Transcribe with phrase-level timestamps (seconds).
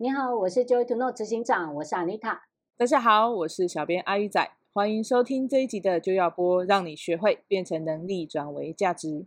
[0.00, 2.38] 你好，我是 Joy to Know 执行长，我是 Anita。
[2.76, 9.26] 大家好，我是小编阿鱼仔，欢迎收听这一集的就要播，让你学会变成能力转为价值。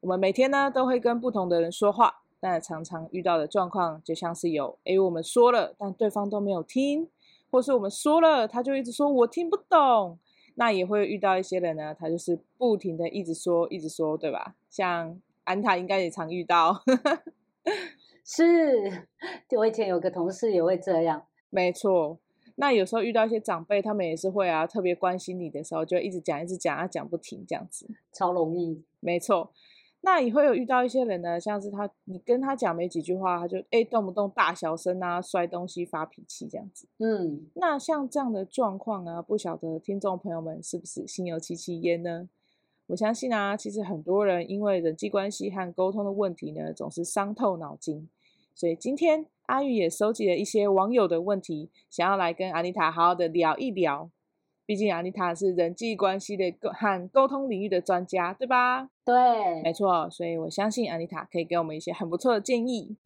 [0.00, 7.08] 我们每天呢都会跟不同的人说话，但常常遇到的状况就像是有，诶，我们说了，但对方都没有听，
[7.52, 10.18] 或是我们说了，他就一直说我听不懂。
[10.56, 14.56] 那也会遇到一些人呢，他就是不停的一直说，一直说，对吧？
[14.68, 16.82] 像安塔应该也常遇到。
[18.24, 19.06] 是，
[19.48, 21.24] 就我以前有个同事也会这样。
[21.50, 22.18] 没错。
[22.56, 28.84] 那有时候遇到一些长辈，他们也是会啊，特别关心你的时候，就一直讲，一直讲，他讲不停这样子，超容易。
[29.00, 29.50] 没错，
[30.02, 36.86] 那也会有遇到一些人呢，像是他，你跟他讲没几句话，他就哎动不动大小声啊，摔东西、发脾气这样子。
[36.98, 42.28] 嗯，那像这样的状况啊，不晓得听众朋友们是不是心有戚戚焉呢？
[42.88, 48.08] 我相信啊，其实很多人因为人际关系和沟通的问题呢，总是伤透脑筋，
[48.54, 49.26] 所以今天。
[49.46, 54.08] 阿玉也收集了一些网友的问题，想要来跟阿妮塔好好的聊一聊。
[54.64, 58.88] 毕竟阿妮塔是人际关系的和沟通领域的专家，对吧？
[59.04, 60.08] 对，没错。
[60.08, 62.96] 所以我相信阿妮塔可以给我们一些很不错的建议。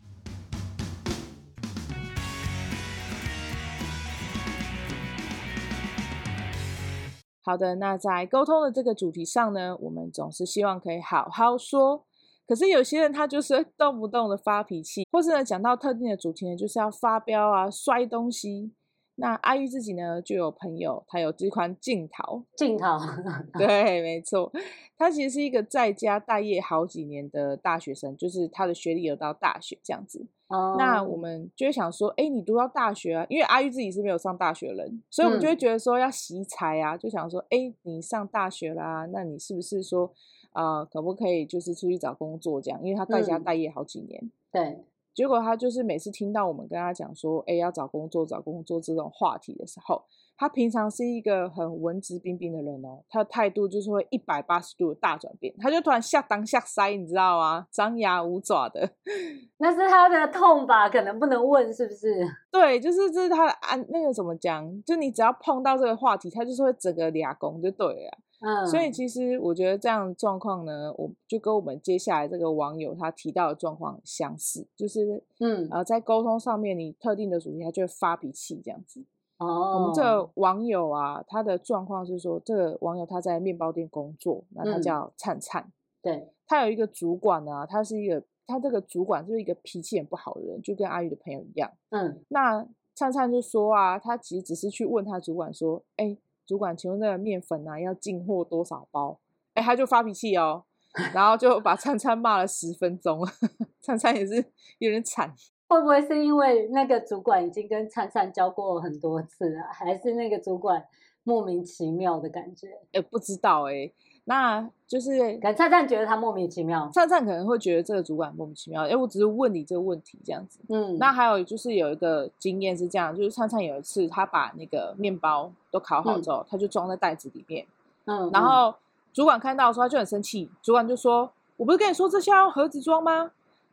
[7.42, 12.04] 好的，那在沟通的这个主题上呢，我们总是希望可以好好说。
[12.46, 18.72] 可是有些人他就是动不动的发脾气，或是呢讲到特定的主题呢，就是要发飙啊、摔东西。
[19.18, 22.98] 那阿玉自己呢就有朋友，他有这款镜头，镜头，
[23.58, 24.52] 对，没错，
[24.98, 30.26] 他其实是一个在家待业好几年的大学生，就是他的学历有到大学这样子。
[30.48, 33.26] 哦，那我们就会想说，哎，你读到大学啊？
[33.30, 40.12] 因为阿玉自己是没有上大学的人，所以我们就会觉得说要惜才啊，嗯、就想说，哎，你上大学啦，那你是不是说？
[40.56, 42.80] 啊、呃，可不可以就是出去找工作这样？
[42.82, 44.84] 因为他在家待业好几年，嗯、对。
[45.14, 50.02] 结果他就是每次听到我们跟他讲说，哎，要找工作、找工作这种话题的时候，
[50.36, 57.66] 他平常是一个很文质彬彬的人哦，他的态度就是会一百八十度的大转变，他就突然下当下塞，你知道吗？
[57.70, 58.90] 张牙舞爪的。
[59.56, 60.86] 那是他的痛吧？
[60.86, 62.26] 可能不能问，是不是？
[62.52, 64.70] 对，就是这是他的安，那个怎么讲？
[64.82, 68.18] 就你只要碰到这个话题，他就是会整个俩拱就对了。
[68.46, 79.04] 嗯，所以其实我觉得这样的状况呢，我就跟我们接下来这个网友他提到的状况相似，就是嗯呃，在沟通上面，你特定的主题他就会发脾气这样子。
[79.38, 91.68] 哦，我们这个网友啊，他的状况是说，这个网友他在面包店工作，那他叫灿灿，对，他有一个主管呢、啊，他是一个他这个主管就是一个脾气很不好的人，就跟阿宇的朋友一样。
[91.90, 92.64] 嗯，那
[92.94, 96.16] 灿灿就说啊，他其实只是去问他主管说，哎。
[96.46, 99.18] 主管，请问那个面粉啊，要进货多少包？
[99.54, 100.64] 哎，他就发脾气哦，
[101.12, 103.26] 然后就把 灿灿骂了十分钟。
[103.82, 104.36] 灿灿也是
[104.78, 105.34] 有点惨，
[105.68, 110.84] 会不会是因为那个主管已经跟灿灿交过很多次了，还是那个主管
[111.24, 112.68] 莫名其妙的感觉？
[112.92, 113.92] 哎，不知道哎。
[114.28, 116.90] 那就是，灿灿觉得他莫名其妙。
[116.92, 118.82] 灿灿可能会觉得这个主管莫名其妙。
[118.82, 120.58] 哎，我只是问你这个问题这样子。
[120.68, 120.98] 嗯。
[120.98, 127.64] 那还有就是有一个经验是这样，就是灿灿有一次他把那个面包都烤好之后，嗯、他就装在袋子里面。
[128.06, 128.28] 嗯。
[128.32, 128.74] 然后
[129.12, 133.30] 主管看到的时候他就很生气，主管就说：“我不是跟你说这些要用盒子装吗？”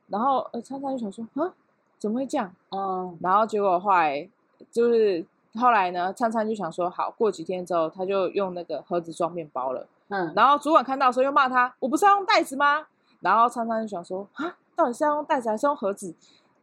[0.08, 1.52] 然后呃，灿灿就想说：“啊，
[1.98, 3.18] 怎么会这样？”嗯。
[3.22, 4.30] 然后结果后来
[4.72, 5.26] 就是
[5.56, 12.86] 后来呢，灿灿就想说：“好，过几天之后，他就用那个盒子装面包了。”嗯，然后主管看到的时候又骂他，我不是要用袋子吗？
[13.22, 16.14] 然后常常就想说啊，到底是要用袋子还是用盒子？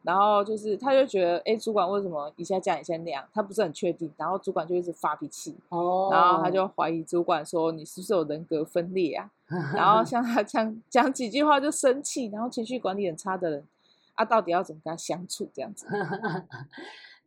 [0.02, 3.22] 然后就是他就觉得，哎，主管为什么一下这样一下那样？
[3.34, 4.10] 他不是很确定。
[4.16, 9.28] 然后主管就一直发脾气，哦，然后他就怀疑主管说，你是不是有人格分裂啊？
[9.76, 13.66] 然后像他这样讲几句话就生气，然后情绪管理很差的人，
[14.14, 15.86] 啊，到底要怎么跟他相处这样子？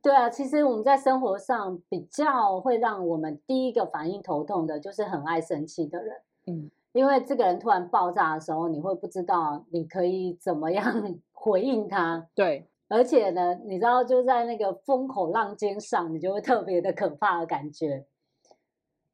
[0.03, 6.17] 对啊，其实我们在生活上比较会让我们第一个反应头痛的，就是很爱生气的人。
[6.45, 12.27] 嗯，因为这个人突然爆炸的时候，你会不知道你可以怎么样 回应他。
[12.35, 18.05] 对，而且呢，你知道就在那个风口浪尖上，你就会特别的可怕的感觉。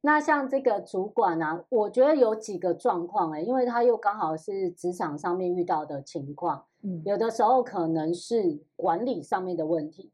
[0.02, 6.66] 那像这个主管啊，我觉得有几个状况哎，因为他又刚好是职场上面遇到的情况。
[6.82, 10.12] 嗯，有的时候可能是管理上面的问题。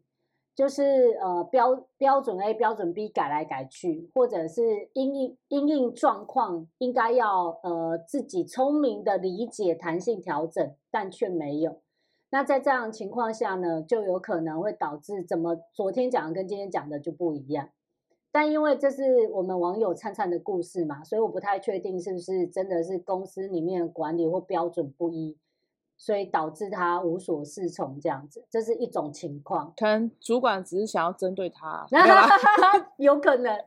[0.56, 11.82] 就是呃标标准 A 标准 B 改来改去，或者是因应因应状况应该要呃自己聪明的理解弹性调整，但却没有。
[12.32, 17.70] 那在这样情况下呢，就有可能会导致怎么昨天讲的跟今天讲的就不一样。
[18.32, 25.38] 但因为这是我们网友灿灿的故事嘛，所以我不太确定是不是真的是公司里面的管理或标准不一。
[25.98, 29.74] 所以导致他无所适从这样子，这是一种情况。
[29.78, 31.86] 可能主管只是想要针对他，
[32.98, 33.58] 有可能。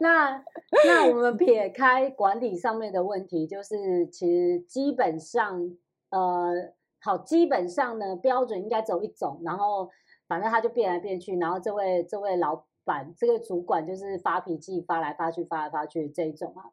[0.00, 0.44] 那
[0.86, 5.76] 那我们撇开管理上面的问题，就是其实基本上，
[6.10, 9.90] 呃，好，基本上呢，标准应该只有一种，然后
[10.28, 16.70] 反正他就变来变去，然后这位这位老板这个主管就是发脾气，发来发去，发来发去这一种啊。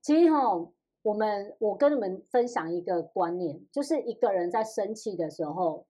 [0.00, 0.68] 其实哈。
[1.02, 5.86] 我们我跟你们分享一个观念，就是一个人在生气的时候，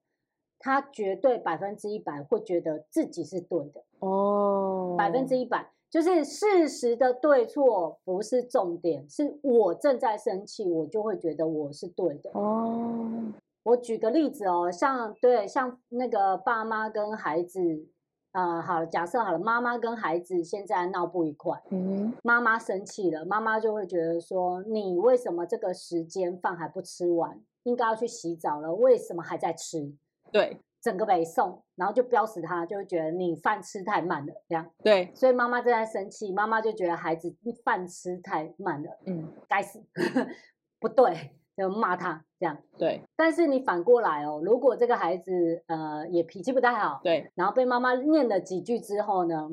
[0.58, 13.32] 他绝对百分之一百会觉得自己是对的哦，百分之一百，就是事实的对错不是重点，是我正在生气，我就会觉得我是对的哦。
[13.62, 17.86] 我举个例子哦，像对像那个爸妈跟孩子。
[18.32, 27.40] 啊、呃，好了，假设好了，妈妈跟孩子现在闹不愉快，嗯，妈妈生气了，妈妈就会觉得说，你为什么这个时间饭还不吃完？
[27.64, 29.92] 应该要去洗澡了，为什么还在吃？
[30.30, 34.70] 对，整个北宋，然后就标死他，就会觉得你饭吃太慢了，这样。
[34.82, 37.34] 对，所以妈妈正在生气，妈妈就觉得孩子
[37.64, 39.82] 饭吃太慢了，嗯，该死，
[40.78, 41.32] 不对。
[41.60, 43.02] 就骂他这样，对。
[43.16, 49.50] 但是你反过来哦，如果这个孩子呃也脾气不太好，对，然后被妈妈念了几句之后呢，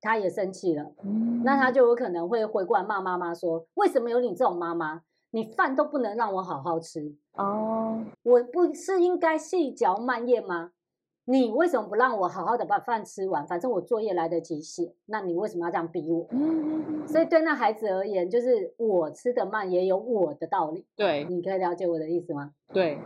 [0.00, 5.02] 他也生气了，嗯，那他就有可能会回过来骂妈妈说：“为什么有你这种妈妈？
[5.30, 10.70] 你饭都不能让我好好吃哦，我不是应该细嚼慢咽吗？”
[11.26, 13.46] 你为什么不让我好好的把饭吃完？
[13.46, 16.26] 反正我作业来得及写，那你为什么要这样逼我？
[16.30, 20.86] 嗯所以对那孩子而言，就是我吃得慢也有我的道理。
[20.96, 22.52] 对，你可以了解我的意思吗？
[22.72, 22.98] 对，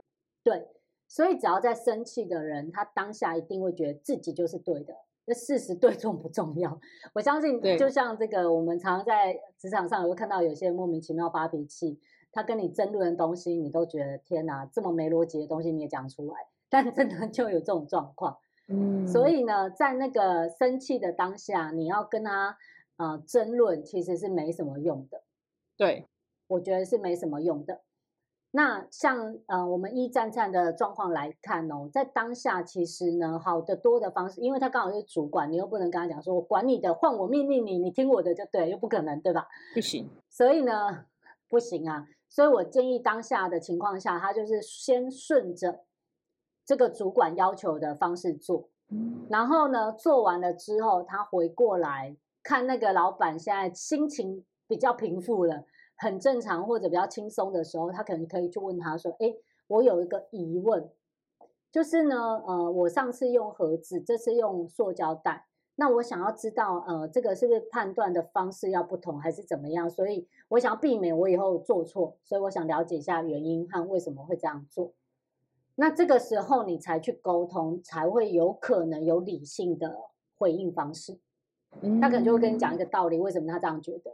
[0.42, 0.68] 对，
[1.08, 4.94] 所以只要在生气的人，他当下一定会觉得自己就是对的。
[5.24, 6.80] 那事实对重不重要？
[7.14, 12.00] 我相信，就像这个，我们常常在职场上也会看到有些人莫名其妙发脾气，
[12.32, 16.46] 他跟你争论的东西，你都觉得天哪，这么没逻辑的东西你也讲出来。
[16.70, 18.38] 但真的就有这种状况，
[18.68, 22.58] 嗯，所以呢，在那个生气的当下，你要跟他
[22.98, 25.22] 呃争论，其实是没什么用的。
[25.76, 26.06] 对，
[26.46, 27.82] 我觉得是没什么用的。
[28.50, 39.46] 那像呃我们一战战的状况来看哦，在当下其实呢，好的多的方式，因为他刚好是主管，你又不能跟他讲说，我管你的，换我命令你，你听我的就对，又不可能，对吧？
[39.74, 40.08] 不行。
[40.28, 41.06] 所以呢，
[41.48, 42.06] 不行啊。
[42.28, 45.84] 所以我建议当下的情况下，他就是先顺着。
[46.68, 48.68] 这个主管要求的方式做，
[49.30, 55.64] 然后呢，做完了之后，他回过来看那个老板现在心情比较平复了，
[55.96, 59.34] 很正常或者比较轻松的时候，他可能可以去问他说：“哎，
[59.68, 60.90] 我有一个疑问，
[61.72, 69.88] 就是呢，呃，我上次用盒子，这次用塑胶袋，那我想要知道，呃，这个是不是判断的方式要不同，还是怎么样？
[69.88, 74.92] 所以我想要避免我以后做错，所以我想了解一下原因和为什么会这样做。”
[75.80, 79.96] 那这个时候你才去沟通，才会有可能有理性的
[80.36, 81.20] 回应方式。
[81.82, 84.10] 嗯他可能就会跟你讲一个道理，为什么他这样觉得？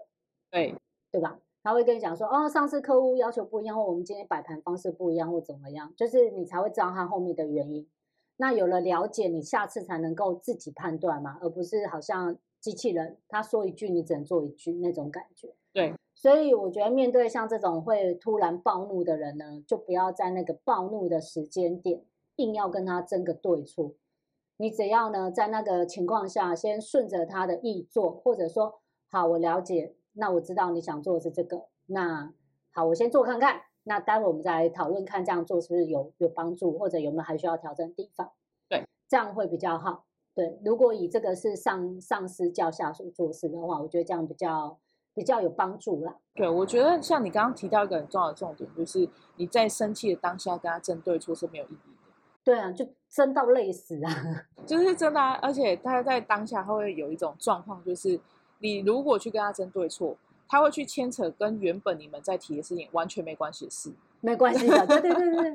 [0.50, 0.74] 对，
[1.10, 1.40] 对吧？
[1.62, 7.88] 他会跟你讲说，哦，上次客户要求不一样，或我们今天摆盘方式不一样，或怎么样，就是你才会知道他后面的原因。
[8.36, 15.54] 那有了了解，你下次才能够自己判断嘛，而不是好像机器人，他说一句你只能做一句那种感觉。
[15.72, 15.94] 对。
[16.14, 22.02] 所以我觉得，面对像这种会突然暴怒的人呢，就不要在那个暴怒的时间点
[22.36, 23.94] 硬要跟他争个对错。
[24.56, 28.80] 你只要呢，在那个情况下，先顺着他的意做，或者说，
[29.10, 32.32] 好，我了解，那我知道你想做的是这个，那
[32.70, 33.62] 好，我先做看看。
[33.82, 38.30] 那待会我们再来讨论，看这样做是不是有有帮助，或者有没有还需要调整的地方。
[38.68, 40.04] 对，这样会比较好。
[40.34, 44.78] 对，如果以这个是上上司叫下属做事的话，我觉得这样比较。
[45.14, 46.14] 比较有帮助啦。
[46.34, 52.12] 对，我觉得像你刚刚提到一个很重要的重点，就是你在生气的当下跟他争对错是没有意义的。
[52.42, 54.10] 对啊，就争到累死啊！
[54.66, 58.20] 就是真的啊，而且他在当下他会有一种状况，就是
[58.58, 60.16] 你如果去跟他争对错，
[60.48, 63.92] 他会去牵扯跟原本你们在提的事情完全没关系的事。
[64.20, 65.54] 没关系的，对对对对，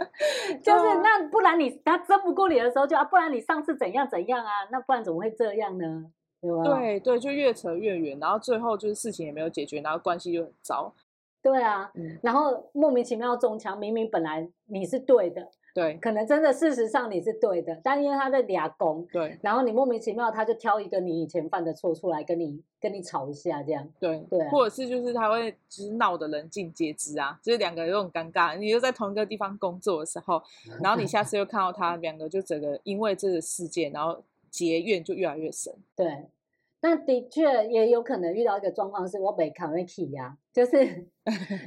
[0.60, 4.50] 就是那不然你他争不过你的时候就啊，不然你上次怎样怎样啊？
[4.70, 6.10] 那不然怎么会这样呢？
[6.40, 10.94] 对对，就越扯越远，然后最后就是事情也没有解决，然后关系就很糟。
[11.40, 30.42] 对啊，嗯、然后莫名其妙中枪，明明本来你是对的，对，可能真的事实上你是对的，但因为他在俩攻，对，然后你莫名其妙他就挑一个你以前犯的错出来跟你跟你吵一下，这样，对对、啊，或者是就是他会就是闹得人尽皆知啊，就是两个人都很尴尬，你又在同一个地方工作的时候，
[30.82, 34.22] 然后你下次又看到他两个就整个因为这个事件，然后。
[34.50, 36.28] 结怨就越来越深，对，
[36.80, 40.86] 那的确也有可能遇到一个状况，是我被卡位气呀，就是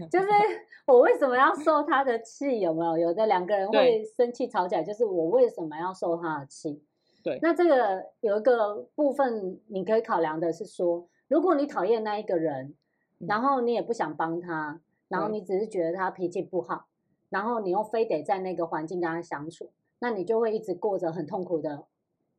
[0.09, 0.27] 就是
[0.87, 2.59] 我为什么要受他的气？
[2.59, 2.97] 有没有？
[2.97, 6.83] 有的两个人会生气吵起来，就是我为什么要受他的气？
[7.23, 12.73] 对，那这个有一个部分你可以考量的是说，如果你讨厌那一个人，
[13.19, 16.87] 然后你也不想帮他，然后你只是觉得他脾气不好，
[17.29, 19.69] 然后你又非得在那个环境跟他相处，
[19.99, 21.85] 那你就会一直过着很痛苦的。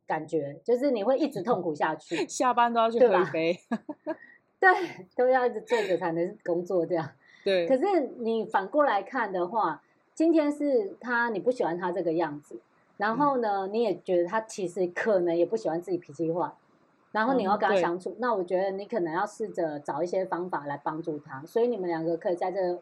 [0.07, 3.59] 感觉就是你会一直痛苦下去， 下班都要去喝一杯，
[4.61, 4.71] 对，
[5.17, 7.09] 都要一直坐着才能工作这样。
[7.45, 7.85] 对，可是
[8.19, 9.83] 你反过来看的话，
[10.15, 12.61] 今天是他你不喜欢他这个样子，
[12.97, 16.53] 然后呢，嗯、你也觉得他其实可能也不喜欢自己脾气坏，
[17.11, 22.81] 然后你要跟他相处，嗯、那我觉得你可能要试着找一些方法来帮助他，所以你们两个可以在这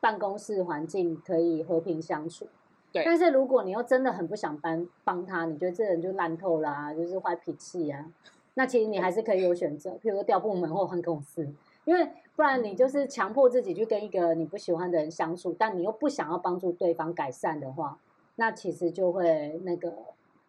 [0.00, 2.46] 办公室环境可以和平相处。
[2.94, 8.06] 对但是如果你又真的很不想帮帮他，你觉得这人就烂透啦啊，就是坏脾气啊，
[8.54, 11.46] 那其实你还是可以有选择，譬如说调部门或换公司，
[11.84, 17.98] 因为不然你就是强迫自己去跟一个你不喜欢的人相处，但你又不想要帮助对方改善的话，
[18.36, 19.92] 那其实就会那个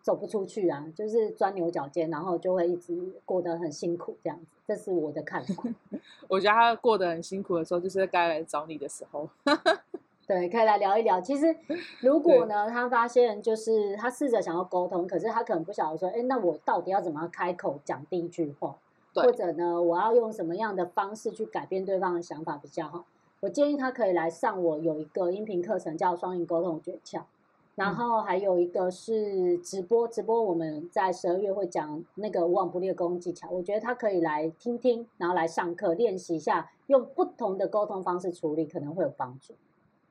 [0.02, 5.64] 走不出去啊，就是钻牛角尖，然后就会一直过得很辛苦这样子，这是我的看法。
[6.30, 9.28] 我觉得他过得很辛苦的时候，就是该来找你的时候。
[10.28, 11.22] 对，可以来聊一聊。
[11.22, 11.56] 其实，
[12.02, 18.76] 如果呢，他发现就是他试着想要沟通，可是他可能不晓得说，哎，那我到底要怎么开口讲第一句话？
[19.14, 23.06] 对或者呢，我要用什么样的方式去改变对方的想法比较好？
[23.42, 27.22] 我建议他可以来上我有一个音频课程，叫双赢沟通诀窍。
[27.76, 33.50] 然后还有一个是直播，直播我们在十二月会讲那个无往不利的沟通技巧。
[33.52, 39.54] 我觉得他可以来听听，然后来上课练习一下，用不同的沟通方式处理，可能会有帮助。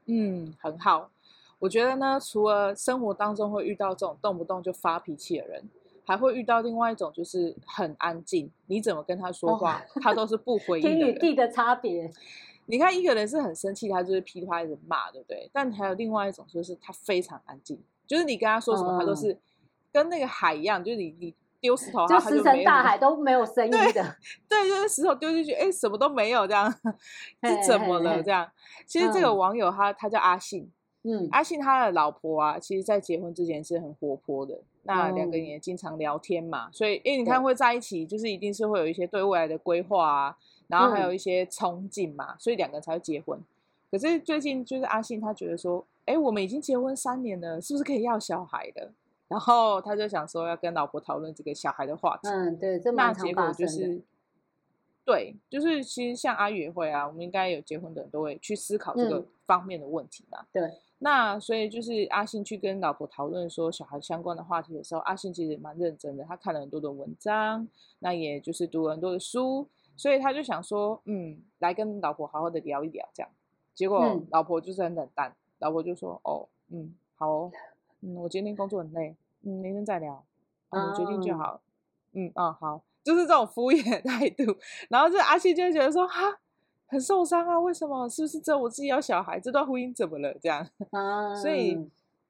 [0.07, 1.11] 嗯，很好。
[1.59, 5.63] 我觉得呢，除了生活当中会遇到这种动不动就发脾气的人，
[6.05, 8.51] 还会遇到另外一种，就是很安静。
[8.67, 10.95] 你怎么跟他说话，哦、他都是不回应的。
[10.95, 12.11] 天与地的差别。
[12.67, 15.49] 你看，一个人是很生气，他就是噼里啪啦一直骂，对不对？
[15.53, 19.39] 但还有另外一种，就是他非常安静，就是你跟他说什么，他都是
[19.93, 24.17] 跟那个海一样，就是你你丢石头，就石沉大海都没有声音的。
[24.47, 26.71] 对，就是石头丢进去，哎，什么都没有，这样
[27.43, 28.23] 是怎么了？
[28.23, 28.47] 这样。
[28.85, 30.71] 其实这个网友他他叫阿信，
[31.05, 40.37] 嗯，阿信他的老婆啊，其实在结婚之前是很活泼的，那两个人也经常聊天嘛，所以哎，你看会在一起，就是一定是会有一些对未来的规划啊，
[40.69, 43.41] 然后还有一些憧憬嘛，所以两个人才会结婚。
[43.91, 48.93] 可是最近就是阿信他觉得说，哎，我们已经结婚三年了，是不是可以要小孩的？
[49.29, 52.29] 然后他就想说要跟老婆讨论这个小孩的话题。
[52.29, 54.03] 嗯，对，这蛮常发生的。
[55.05, 60.39] 对，就是其实像阿宇也会啊，我们应该有结婚的人都会去思考这个方面的问题嘛。
[60.41, 73.31] 嗯、对，那所以就是阿信去跟老婆讨论说小孩相关的话题的时候，阿信其实也蛮认真的，他看了很多的文章，那也就是读了很多的书，所以他就想说，嗯，来跟老婆好好的聊一聊这样。
[73.75, 77.53] 结果老婆就是很冷淡，嗯、老婆就说，哦，嗯，好哦，
[78.05, 80.23] 嗯，我今天工作很累，嗯，明天再聊，
[80.69, 81.61] 嗯，你决定就好，
[82.13, 82.83] 嗯，嗯，好。
[83.03, 84.57] 就是这种敷衍的 态度，
[84.89, 86.39] 然后这阿信就会觉得说哈，
[86.87, 88.09] 很受伤啊，为什么？
[88.09, 89.39] 是不是只有我自己要小孩？
[89.39, 90.35] 这段婚姻怎么了？
[90.41, 91.79] 这样， 啊、所以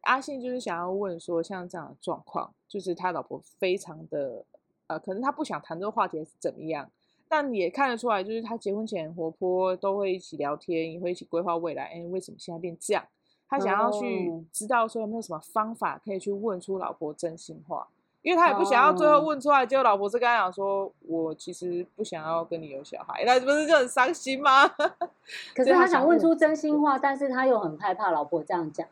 [0.01, 4.45] 阿信就是想要问说，像这样的状况，就是他老婆非常的
[4.89, 6.91] 呃，可能他不想谈这个话题是怎么样，
[7.29, 11.85] 但也看得出来，就是他结婚前活泼，都会一起聊天，也会一起规划未来。
[11.85, 13.05] 哎，为什么现在变这样？
[13.49, 17.87] 他想要去知道说有没有什么方法可以去问出老婆真心话。
[18.23, 24.67] 因为他也不想要最后问出来，结果老婆是跟他讲说：“我其实不想要跟你有小孩。”那不是就很伤心吗？
[25.55, 28.89] 可是他想问出真心话，但是他又很害怕老婆这样讲。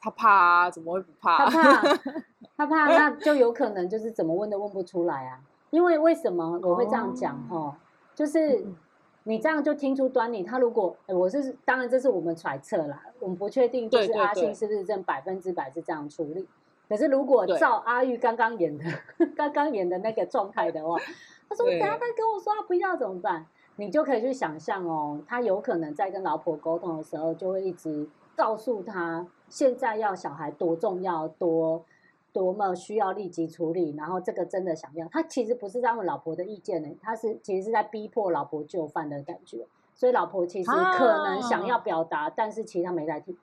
[0.00, 0.70] 他怕啊？
[0.70, 1.50] 怎么会不怕？
[1.50, 1.82] 他怕，
[2.56, 5.40] 他怕，那就有可能就是怎么问都问不出来啊。
[5.70, 7.36] 因为为什么我会这样讲？
[7.50, 7.74] 哦，
[8.14, 8.64] 就是
[9.24, 10.42] 你这样就听出端倪。
[10.42, 16.46] 他如果我是当然这是我们揣测啦，我们不确定就是阿信是不是真百分之百是这样处理。
[16.88, 18.84] 可是，如果照阿玉刚刚演的、
[19.36, 20.98] 刚刚演的那个状态的话，
[21.48, 23.46] 他说：“等下他跟我说他不要怎么办？”
[23.76, 31.84] 你就可以去想象哦，他有可能在跟老婆沟通的时候，就会一直告诉他，现在要小孩多重要、多
[32.32, 35.08] 多么需要立即处理，然后这个真的想要。
[35.08, 39.66] 他其实不是在问老婆的意见呢，他是其实是在逼迫老婆就范的感觉。
[39.94, 43.36] 所以老婆其实可能想要表达，啊、但是其实他没在听。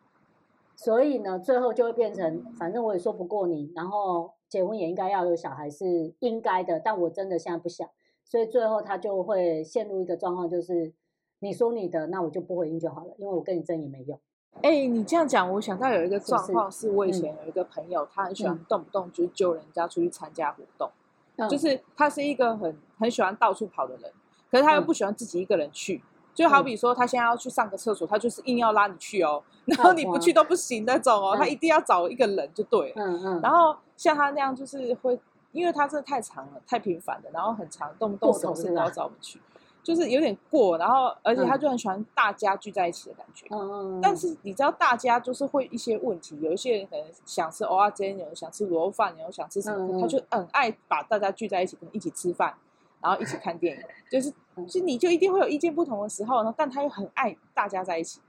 [0.76, 7.88] 所以呢，最后就会变成，反正我也说不过你，然后结婚也应该要有小孩是应该的，但我真的现在不想，
[8.24, 10.94] 所以最后他就会陷入一个状况，就是
[11.40, 14.20] 你说你的，那我就不回应就好了，因为我跟你争也没用。
[14.64, 20.90] 哎、欸，你这样讲，我想到有一个状况，是我以前有一个朋友，嗯、他很喜欢动不动就揪人家出去参加活动，
[21.36, 24.12] 嗯、就是他是一个很很喜欢到处跑的人，
[24.50, 25.98] 可是他又不喜欢自己一个人去。
[25.98, 32.94] 嗯、就好比说，他现在要去上个厕所，他就是硬要拉你去哦，然后你不去都不行那种哦，嗯、他一定要找一个人就对了。
[32.98, 33.42] 嗯嗯。
[33.42, 35.20] 然后像他那样，就是会，
[35.52, 39.40] 因为他真的太长了，太频繁了，然后很长，动不动什么事都要找我们去。
[39.88, 43.46] 就是有点过，然后而且他就很喜欢大家聚在一起的感觉。
[43.52, 43.58] 嗯
[43.96, 52.54] 嗯，但是你知道，大家就是会一些问题，有一些人可能想吃蚵仔煎，有人想吃螺饭，有人想吃什么，嗯、他就很爱把大家聚在一起，跟一起吃饭，
[53.00, 53.84] 然后一起看电影。
[54.12, 54.30] 就是，
[54.68, 58.20] 就你就一定会有意见不同的时候呢，但他又很爱大家在一起，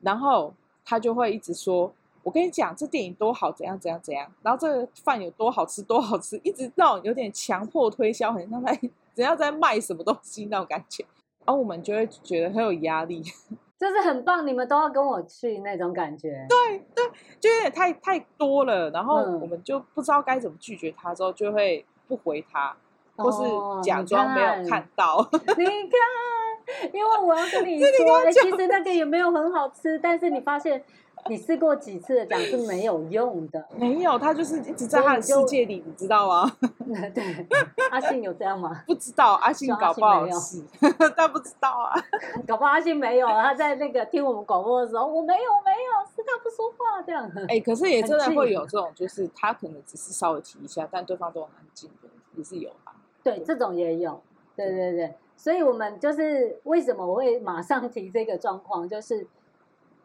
[0.00, 0.52] 然后
[0.84, 1.90] 他就会一直说
[2.22, 8.78] ：“我跟你讲，这电影多好，怎样怎样怎样，然后这个饭有多好吃，多好吃。”一直到有点强迫推销，很像在。
[9.14, 11.04] 只要在卖什么东西那种感觉，
[11.44, 13.22] 然后我们就会觉得很有压力，
[13.78, 16.46] 就是很棒，你们都要跟我去那种感觉。
[16.48, 17.04] 对对，
[17.40, 22.76] 就有点太太多了，然后我们就不知道该怎么拒绝他，之后就会不回他，
[23.16, 23.38] 或是
[23.82, 25.18] 假装没有看到。
[25.18, 30.84] 哦、 你看，因为我要跟你 说，哎，其实那个也没有很好吃，但是你发现。
[31.28, 36.56] 你试过几次的讲是没有用的，没有，他就是一直在他的世界里，你知道吗？
[37.14, 37.46] 对，
[37.90, 38.82] 阿信有这样吗？
[38.86, 40.62] 不知道，阿信搞不好是，
[41.16, 41.94] 但不知道啊，
[42.46, 47.30] 搞不好阿信没有，他在那个听我们广播的时候，我没有，没有，是他不说话这样。
[47.48, 52.94] 哎、欸，可是也真的会有这种，就是他可能只是稍微提一下，但对方都很安静的，也是有吧？
[53.22, 54.20] 对，这种也有，
[54.56, 59.24] 对对对，所以我们就是为什么我会马上提这个状况，就是。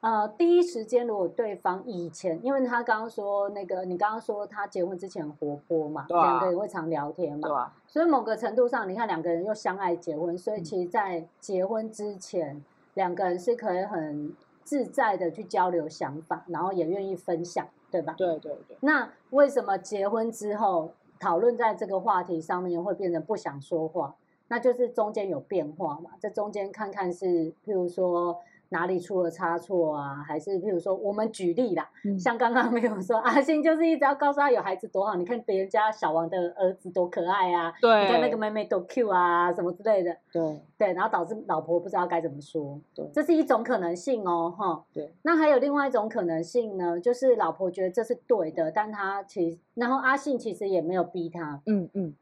[0.08, 14.34] 呃，第一时间如果对方以前，因为他刚刚说那个，你刚刚说他结婚之前很活泼嘛，两、啊、个人会常聊天嘛，啊、所以某个程度上，你看两个人又相爱结婚，所以其实，在结婚之前，两、嗯、个人是可以很
[14.64, 18.16] 自在的去交流想法，然后也愿意分享，对吧？
[18.18, 18.78] 对对对。
[18.80, 24.16] 那为什么结婚之后讨论在这个话题上面会变成不想说话？
[24.48, 28.40] 那就是中间有变化嘛，这中间看看是，譬如说。
[28.70, 30.24] 哪里出了差错啊？
[30.28, 45.14] 还是譬如说，我们举例啦，嗯、 像刚刚没有说阿信就是一直要告诉他有孩子多好，你看别人家小王的儿子多可爱啊，对，你看那个妹妹多 cute 啊，什么之类的，对对，然后导致老婆不知道该怎么说，对，这是一种可能性哦，哈，对。
[45.22, 52.14] 那还有另外一种可能性呢，就是老婆觉得这是对的，但他其实，然后阿信其实也没有逼他，嗯嗯，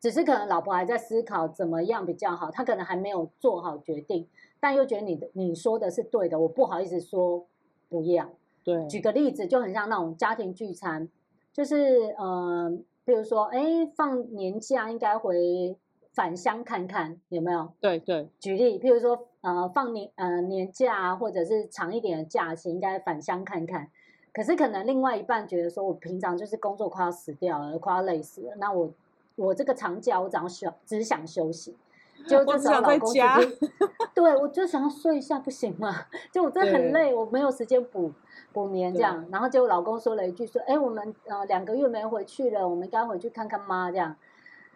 [0.00, 4.28] 只是可能老婆还在思考怎么样比较好，他可能还没有做好决定。
[4.60, 7.46] 但又觉得你的你说的是对的，我不好意思说
[7.88, 8.30] 不要。
[8.64, 11.08] 对，举个例子，就很像那种家庭聚餐，
[11.52, 12.70] 就是呃，
[13.04, 15.74] 比如说，哎，放年假应该回
[16.12, 17.72] 返乡看看，有没有？
[17.80, 18.28] 对对。
[18.38, 23.90] 举例，譬如说，呃，放年呃年假或者是长一点的假期，应该返乡看看。
[24.34, 28.90] 可是可能另外一半觉得说，我平常就是工作快要死掉了，快要累死了，那我
[29.36, 31.74] 我这个长假我只要休只想休息。
[32.26, 33.22] 就这时候老公直接，
[34.14, 35.94] 对，我就想要睡一下，不行吗？
[36.32, 38.12] 就我真的很累，我没有时间补
[38.52, 39.24] 补眠这样。
[39.30, 44.16] 然后结果老公说了一句说：“哎，我们呃两个月没回去了，我们该回去看看妈这样。”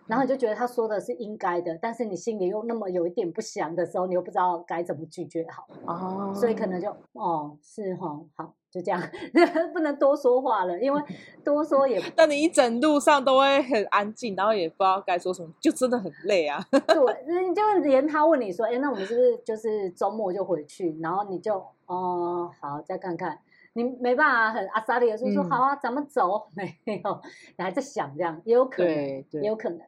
[0.09, 5.67] 然后你就觉得他说的是应该的，但是你心里又那么有一点不祥的时候，你又不知道该怎么拒绝好。
[5.87, 8.55] 哦，所以可能就哦是哈好。
[8.73, 8.99] 就这样，
[9.75, 11.03] 不能多说话了，因为
[11.45, 12.03] 多说也。
[12.17, 16.59] 但你一整路上都会很安静，然后也不知道该说什么，就真的很累啊。
[16.73, 23.39] 对，你就连他问你说：“哎，那我们是不是就是周末就回去？”然后你就哦好，再看看。
[23.75, 26.47] 你没办法很阿萨利的说说好啊，咱们走。
[26.55, 27.21] 没有，
[27.57, 29.81] 你还在想这样，也有可能，也有可能。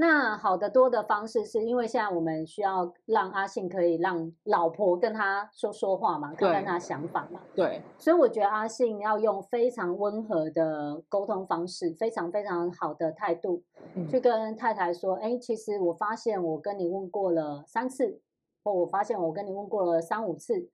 [0.00, 7.40] 那好的多的方式是因为现在我们需要让阿信可以让老婆跟他说说话嘛，看看他想法嘛。
[7.52, 13.64] 对，所以我觉得阿信要用非常温和的沟通方式，非常非常好的态度，
[13.96, 18.20] 嗯、去跟太太说：“哎，其实我发现我跟你问过了三次，
[18.62, 20.70] 或我发现我跟你问过了三五次，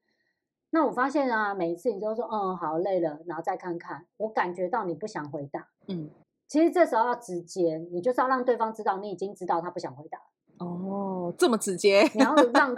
[0.69, 6.11] 那我发现啊，每一次你都说嗯好累了，然后再看看，我感觉到你不想回答。”嗯。
[6.55, 10.21] 其实这时候要直接，你就是要让对方知道你已经知道他不想回答。
[10.65, 12.09] 哦，这么直接？
[12.15, 12.73] 你要让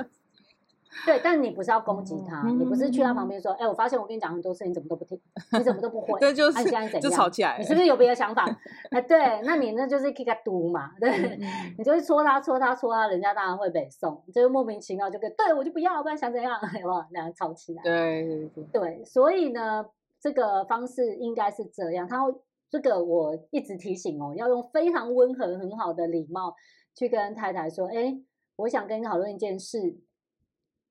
[1.05, 5.21] 对，但你不是要攻击他，嗯、你不是去他旁边说：“哎、嗯，我发现我跟你讲很多事，你怎么都不听？
[5.53, 6.17] 你怎么都不回？
[6.21, 7.03] ”这就是、啊、你现在怎样？
[7.03, 7.59] 就吵起来。
[7.59, 8.47] 你是不是有别的想法？
[8.91, 16.59] 哎，对，那你那就是给他堵嘛，对，嗯、你就是戳他戳他戳他，人家当然会北宋，就是莫名其妙就跟对我就不要，不然想怎样？
[16.81, 17.05] 有没有？
[17.11, 17.83] 两人吵起来。
[17.83, 18.65] 对对对。
[18.73, 19.85] 对，所以呢，
[20.19, 22.33] 这个方式应该是这样，他会。
[22.70, 26.55] 这个我一直提醒哦，要用非常温和、很好的礼貌
[26.94, 28.18] 去跟太太说：“哎，
[28.57, 29.96] 我想跟你讨论一件事。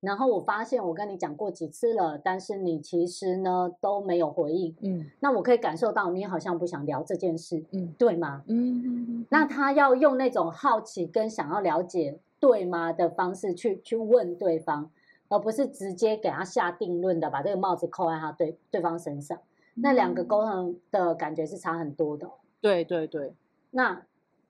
[0.00, 8.44] 然后我发现我跟你讲过几次了，但是你其实呢都没有回应，嗯，那我可以感受到你好像不想聊这件事，嗯，对吗？
[8.46, 14.90] 嗯，嗯那他要用那种好奇跟想要了解对吗的方式去去问对方，
[15.28, 19.40] 而不是直接给他下定论的把这个帽子扣在他对对方身上，
[19.76, 22.30] 那两个沟通的感觉是差很多的。
[22.60, 23.34] 对对对，
[23.70, 24.06] 那。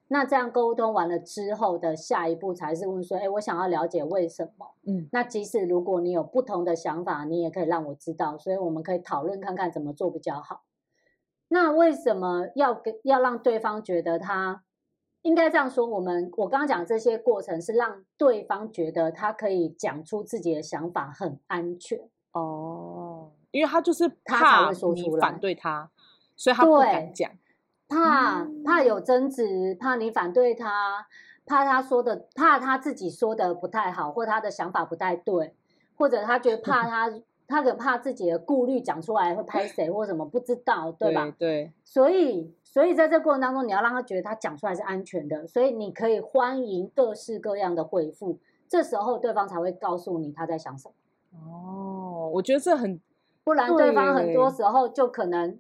[0.08, 4.72] 那这样沟通完了之后的下一步才是问说，哎，我想要了解为什么？
[4.86, 10.62] 嗯，那即使如果你有不同的想法，你也可以让我知道，所以我们可以讨论看看怎么做比较好。
[11.48, 14.62] 那为什么要给要让对方觉得他
[15.22, 15.84] 应该这样说？
[15.84, 21.98] 我们我刚刚讲这些过程是让对方觉得他可以讲出自己的想法很安全
[22.30, 23.05] 哦，
[23.56, 25.90] 因为他就是他怕才会说出来你反对他，
[26.36, 27.30] 所以他不敢讲。
[27.88, 31.06] 怕怕有争执，怕你反对他，
[31.46, 35.54] 怕他说的，怕他自己说的不太好，或他的想法不太对，
[35.96, 37.10] 或者他觉得怕 他，
[37.48, 41.24] 他可怕自己的顾虑讲出来会拍 谁或什么不知道，对吧？
[41.38, 41.72] 对，对。
[41.82, 48.38] 所以，所以在这过程当中，你要让他觉得他讲出来是安全的，所以你可以欢迎各式各样的回复，
[48.68, 50.94] 这时候对方才会告诉你他在想什么。
[51.38, 53.00] 哦，我觉得这很，
[53.46, 55.58] 不然对方很多时候就可能。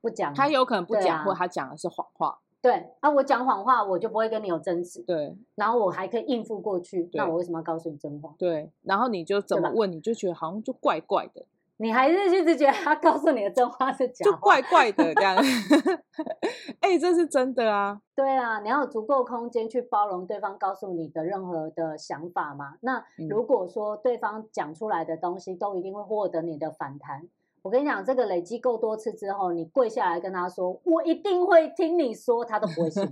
[0.00, 2.38] 不讲，他有可能不讲，啊、或他讲的是谎话。
[2.62, 5.02] 对啊，我讲谎话，我就不会跟你有争执。
[5.02, 7.10] 对，然后我还可以应付过去。
[7.14, 8.32] 那我为什么要告诉你真话？
[8.38, 11.44] 对，然后你就怎么问，你就觉得好像就怪怪的。
[11.80, 15.36] 你还是一直觉得他告诉你的真话是假话，就怪怪的这样。
[16.80, 18.00] 哎、欸，这是真的啊。
[18.14, 22.74] 对啊，你要有足够空间去包容对方告诉你的任何的想法嘛。
[22.80, 27.28] 那如果说对方讲出来的东西都一定会获得你的反弹。
[27.62, 33.04] 我跟你讲，这个累积够多次之后，你跪下来跟他说：“我一定会听你说。”他都不会信，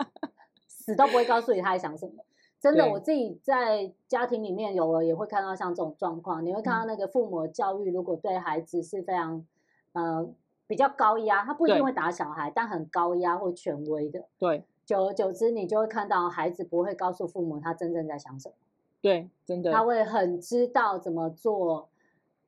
[0.68, 2.12] 死都不会告诉你他在想什么。
[2.60, 6.44] 真的，我自己在家庭里面有了，也会看到像这种状况。
[6.44, 9.44] 你会看到那个父母教育，如果对孩子是非常
[9.92, 10.28] 呃
[10.66, 14.24] 比较高压，他不一定会打小孩，但很高压或权威的。
[14.38, 18.54] 对，久而久之，你就会看到孩子不会告诉父母他真正在想什么。
[19.00, 21.88] 对，真的，他会很知道怎么做。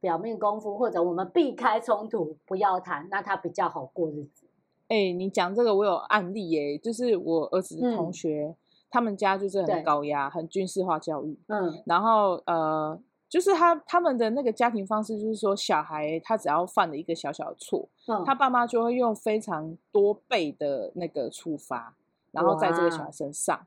[0.01, 4.47] 表面功夫，或者我们避开冲突，不要谈，那他比较好过日子。
[4.89, 8.57] 哎、欸，你讲这个，我有案例耶，就是我儿子的同学，嗯、
[8.91, 11.39] 他们家就是很高压，很军事化教育。
[11.47, 21.95] 嗯，然后呃，就是他他们的那个家庭方式，就是说小孩他只要犯了一个小小的错，嗯，他爸妈就会用非常多倍的那个处罚，
[22.33, 23.67] 然后在这个小孩身上，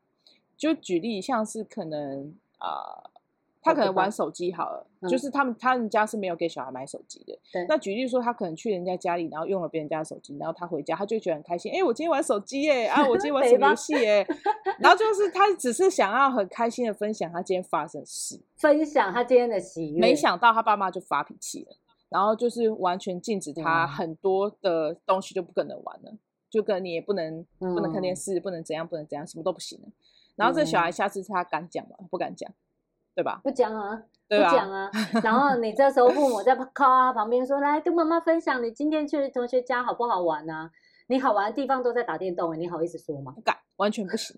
[0.57, 2.67] 就举例像是可能啊。
[2.67, 3.12] 呃
[3.63, 7.39] 他可能玩手机好了，嗯、就是他们他们家是没有给小孩买手机的。
[7.51, 7.65] 对。
[7.69, 11.71] 那举例说，他可能去人家家里，然后用了别人家的手机，然后他回家，他就觉得很开心。
[11.71, 12.87] 哎、欸，我今天玩手机耶！
[12.87, 14.27] 啊，我今天玩 什么游戏耶？
[14.79, 19.99] 然后就是他只是想要很开心的分享他今天发生的事，分享他今天的喜悦。
[20.01, 21.77] 没想到他爸妈就发脾气了，
[22.09, 26.11] 然后就是完全禁止他很多的东西就不可能玩了，
[26.49, 29.87] 就跟你也不能、嗯、不能看电视，不能怎样不能怎样，什么都不行了。
[30.35, 31.95] 然后这小孩下次他敢讲吗？
[32.09, 32.51] 不敢讲。
[33.15, 33.39] 对吧？
[33.43, 34.89] 不讲啊，不讲啊。
[35.23, 40.71] 然后你这时候父母在靠啊旁边说：“来跟妈妈分享，你今天去同学家好不好玩啊？
[41.07, 44.35] 你好玩的地方都在打电动，你好意思说吗？”不敢，完全不行。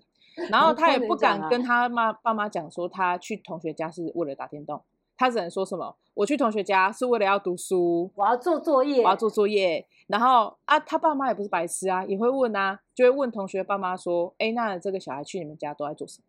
[0.50, 4.82] 然后他也不敢跟他妈爸妈讲说他去同学家是为了打电动，
[5.16, 16.24] 他只能说什么：“我去同学家是为了要读书，我要做作业，我要做作业。”然后啊，他爸妈也不是白痴啊，也会问啊，就会问同学爸妈说：“哎，那这个小孩去你们家都在做什么？”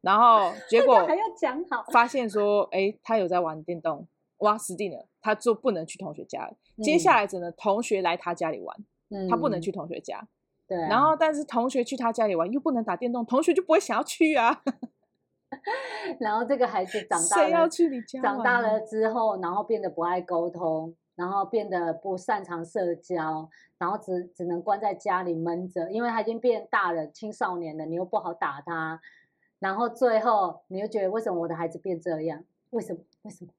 [0.00, 4.06] 然后 结果还要讲好，发现说，哎，他有在玩电动，
[4.38, 6.54] 哇，死定了，他就不能去同学家了。
[6.82, 8.76] 接下来只能同学来他家里玩，
[9.10, 10.26] 嗯，他不能去同学家。
[10.66, 14.62] 对，然后但是同学去他家里玩又不能打电动，同学就不会想要去啊。
[16.20, 18.22] 然后这个孩子长大了，谁要去你家？
[18.22, 29.00] 长大了之后，然后变得不爱沟通，然后变得不擅长社交，然后只只能关在家里闷着，因为他已经变大了，青少年了，你又不好打他。
[29.60, 32.42] 然后最后，你又觉得为什么我的孩子变这样？
[32.70, 33.00] 为什么？
[33.22, 33.52] 为什么？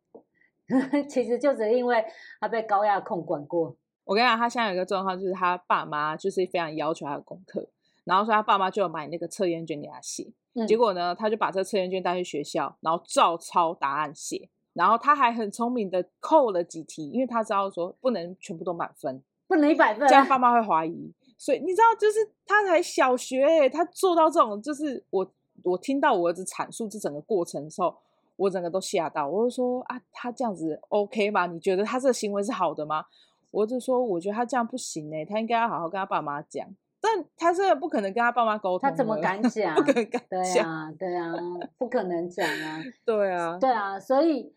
[1.08, 2.04] 其实就只是因为
[2.40, 3.76] 他被高压控管过。
[4.04, 7.68] 我跟你讲，他现在有一个状况，就是他爸妈就是非常要求他的功课，
[8.04, 21.14] 然后说他爸妈就有买那个测验卷给他写，嗯、结果呢，他就把这个测验卷带去学校，然后照抄答案写，然后他还很聪明的扣了几题，因为他知道说不能全部都满分，不能一百分，这样爸妈会怀疑。
[21.38, 25.32] 所以你知道，就是他才小学、欸，他做到这种，就是我。
[25.64, 27.96] 我听到我儿子阐述这整个过程的时候，
[28.36, 29.28] 我整个都吓到。
[29.28, 31.46] 我就说啊，他这样子 OK 吗？
[31.46, 33.06] 你觉得他这个行为是好的吗？
[33.52, 36.66] 我就说，我觉得他这样不行哎、欸，他应该要好好跟他爸妈讲。
[37.04, 39.76] 但他这个不可能跟他爸妈沟通，他怎么敢讲？
[39.76, 40.30] 不可能敢讲。
[40.30, 41.34] 对啊，对啊，
[41.78, 42.80] 不可能讲啊。
[43.04, 44.00] 对啊，对啊。
[44.00, 44.54] 所以，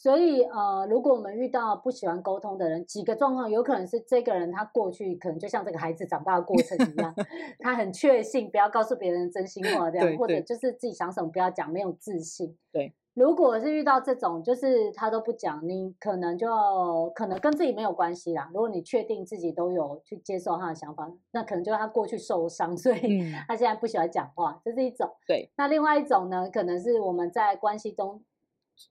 [0.00, 7.12] 所以呃，如果我们遇到不喜欢沟通的人，几个状况有可能是这个人他过去可能就像这个孩子长大的过程一样，
[7.58, 12.56] 他很确信不要告诉别人真心话这样，或者就是自己想什么不要讲，没有自信。
[12.70, 18.48] 对，如果是遇到这种，就是他都不讲，你可能就可能跟自己没有关系啦。
[18.54, 25.10] 如果你确定自己都有去接受他的想法，那可能就是他过去受伤，所以他现在不喜欢讲话，这是一种。
[25.26, 28.22] 对，那另外一种呢，可能是我们在关系中。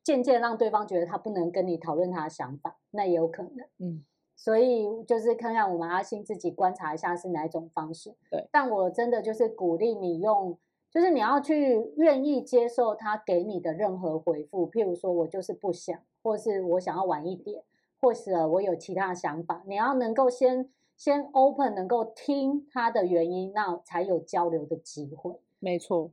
[0.04, 3.68] 渐渐让对方觉得他不能跟你讨论他的想法，那也有可能。
[3.80, 8.16] 嗯，所以就是看看我们阿星自己观察一下是哪一种方式。
[8.30, 10.58] 对，但我真的就是鼓励你用，
[10.92, 17.64] 就是你要去愿意接受他给你的任何回复，譬如说我就是不想，或是我想要晚一点，
[18.00, 25.40] 或是我有其他想法，你要能够先先 open，能够听他的原因，那才有交流的机会。
[25.60, 26.12] 没错，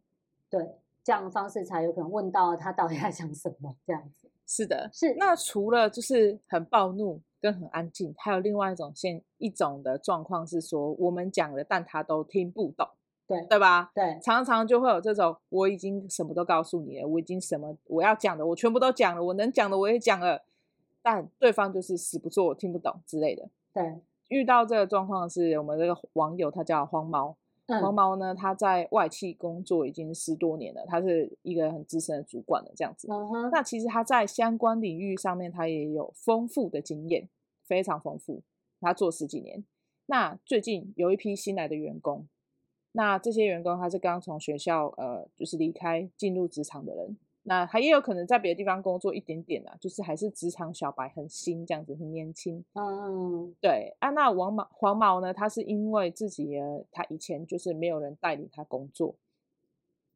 [0.48, 0.78] 对。
[1.04, 4.28] 这样的方式才有可能问到他到底在想什么，这样子。
[4.46, 5.14] 是的，是。
[5.16, 12.86] 那除了就是很暴怒跟很安静，还有另外一种现一种的状况是说，我们讲的，但他都听不懂，
[13.26, 13.90] 对对吧？
[13.94, 20.42] 对，常常就会有这种，我已经什么都告诉你了，我已经什么我要讲的我全部都讲了，我能讲的我也讲了，
[21.02, 23.48] 但对方就是死不做，听不懂之类的。
[23.72, 27.06] 对，遇到这个状况是我们这个网友，他叫黄
[27.66, 27.80] 毛。
[27.80, 33.08] 黄毛呢，他在外企工作已经十多年了，他是一个很资深的主管了，这样子。
[33.08, 33.50] Uh -huh.
[33.50, 37.28] 那其实他在相关领域上面，他也有丰富的经验，
[37.62, 38.42] 非常丰富。
[38.80, 39.64] 他做十几年。
[40.06, 42.28] 那最近有一批新来的员工，
[42.92, 47.16] 那这些员工他是刚从学校呃，就是离开进入职场的人。
[47.46, 52.64] 那他也有可能在别的地方工作一点点啊，就是还是职场小白，很新这样子，很年轻。
[52.72, 53.94] 嗯，对。
[53.98, 55.32] 啊，那王毛黄毛呢？
[55.32, 56.54] 他是因为自己
[56.90, 59.14] 他以前就是没有人带领他工作，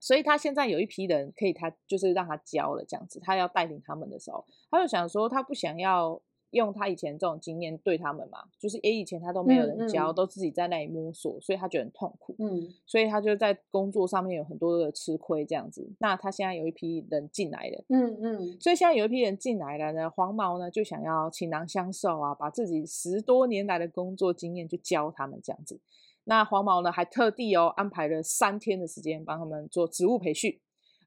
[0.00, 3.20] 所以他现在有一批人可以他就是让他教了这样子。
[3.20, 6.20] 他要带领他们的时候，他就想说他不想要。
[6.50, 12.34] 用他以前这种经验对他们嘛，就是也，以前他都没有人教，嗯嗯，都自己在那里摸索，所以他觉得很痛苦。
[12.38, 15.87] 嗯，所以他就在工作上面有很多的吃亏这样子。
[15.98, 25.80] 那他现在有一批人进来了，嗯嗯，所以现在有一批人进来了呢，黄毛呢就想要倾囊相授啊，把自己十多年来的工作经验就教他们这样子。
[26.24, 30.58] 那黄毛呢还特地哦安排了三天的时间帮他们做职务培训。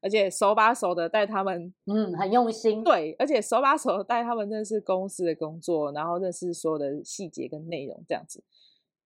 [0.02, 2.82] 而且手把手的带他们，嗯，很用心。
[2.82, 8.42] 对，而且手把手的带他们认识公司的工作，然后认识所有的细节跟内容，这样子。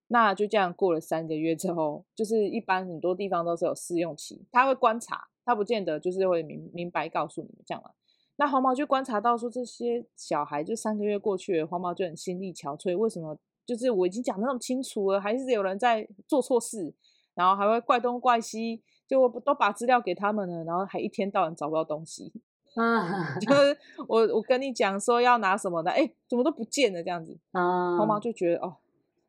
[0.08, 7.90] 那就这样过了三个月之后，就是一般很多地方都是有试用期，他会观察，他不见得就是会明明白告诉你们这样嘛。
[8.36, 12.96] 那黄毛就观察到说，这些小孩就三个月过去了，黄毛就很心力憔悴。
[12.96, 13.38] 为什么？
[13.66, 16.94] 就是我已经讲的那么清楚了，还是有人在做错事，
[17.34, 18.82] 然后还会怪东怪西。
[19.06, 22.32] 就我都把资料给他们了，然后还一天到晚找不到东西。
[22.76, 27.38] 啊，就是我我跟你讲说要拿什么的，哎，怎么都不见了这样子。
[27.52, 28.76] 啊，黄毛就觉得哦，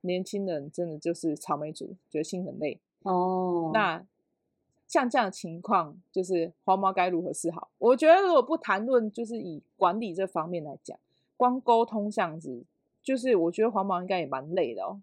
[0.02, 2.82] 年轻人真的就是草莓族，觉得心很累。
[3.04, 4.04] 哦，那
[4.86, 7.70] 像这样的情况，就是黄毛该如何是好？
[7.78, 10.98] 我觉得如果不谈论，就是以管理这方面来讲，
[11.38, 12.66] 光沟通这样子，
[13.02, 15.00] 就是我觉得黄毛应该也蛮累的哦。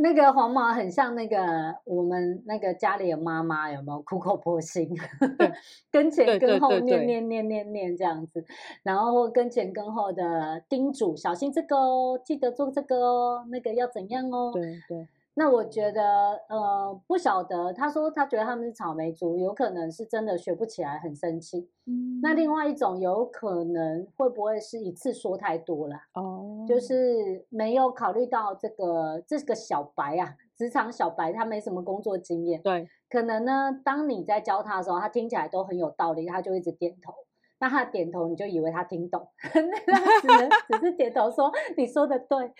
[0.00, 1.36] 那个黄毛很像那个
[1.84, 4.88] 我们那个家里的妈妈，有没有苦口婆心，
[5.90, 8.44] 跟前跟后念念念念念这样子，
[8.82, 14.50] 然后跟前跟后的叮嘱，小心这个哦，记得做这个哦，那个要怎样哦？
[14.52, 15.08] 对对。
[15.38, 16.02] 那我觉得，
[16.48, 17.72] 呃，不晓得。
[17.72, 21.70] 他说他觉得他们是草莓族，有可能是真的学不起来，很生气。
[21.86, 22.18] 嗯。
[22.20, 25.94] 那另外一种有可能会不会是一次说太多了？
[26.14, 26.64] 哦。
[26.66, 32.60] 就是没有考虑到这个这个小白啊，职场小白，他没什么工作经验。
[32.60, 32.88] 对。
[33.08, 37.14] 可能呢，当你在教他的时候，他听起来都很有道理，他就一直点头。
[37.60, 39.28] 那他点头，你就以为他听懂，
[39.86, 42.52] 那他只能只是点头说你说的对。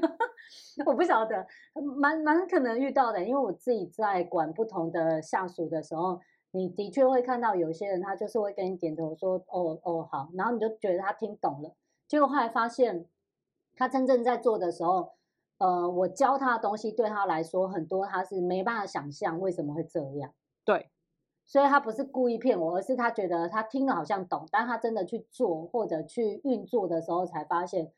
[0.86, 1.46] 我不晓得，
[1.98, 11.74] 蛮蛮可能遇到的，因为我自己在管不同的下属的时候，你的确会看到有些人他就是会跟你点头说哦哦好，然后你就觉得他听懂了，
[12.08, 13.06] 结果后来发现
[13.76, 15.12] 他真正在做的时候，
[15.58, 20.32] 呃，我教他的东西对他来说很多他是没办法想象为什么会这样。
[20.64, 20.90] 对。
[21.50, 27.90] 所以他不是故意骗我，而是他觉得他听了好像懂，但他真的去做或者去运作的时候，才发现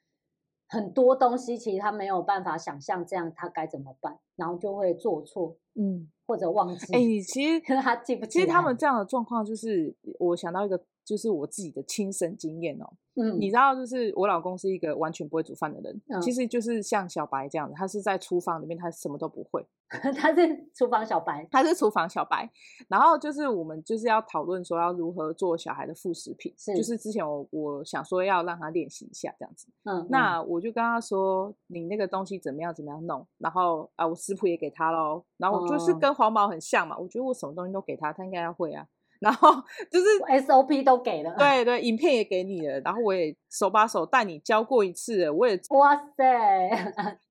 [0.66, 6.94] 很多东西其实他没有办法想象，这样他该怎么办，然后就会做错，嗯，或者忘记。
[6.94, 8.24] 哎、欸，其实 他记不？
[8.24, 12.92] 其实他们这样的状况，就是我想到一个就是我自己的亲身经验哦。
[13.14, 16.20] 嗯，你知道，就是我老公是一个完全不会煮饭的人，嗯。
[16.22, 19.66] 其实就是像小白这样子，他是在厨房里面，他什么都不会，
[20.16, 22.50] 他是厨房小白，他是厨房小白。
[22.88, 26.74] 然后就是我们就是要讨论说要如何做小孩的副食品，是。
[26.74, 35.98] 就是之前我我想说要让他练习一下这样子，嗯，那我就跟他说你那个东西怎么样怎么样弄，然后啊我食谱也给他喽，然后我就是哦。
[36.00, 38.88] 跟黄毛很像嘛，我觉得我什么东西都给他，他应该要会啊。
[39.22, 39.50] 然后
[39.90, 46.24] 就是嗯 SOP 都给了，，对对，影片也给你了，然后我也手把手带你教过一次了，我也哇塞，